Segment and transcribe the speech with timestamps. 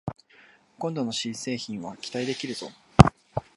[0.79, 2.71] 今度の新製品は期待できるぞ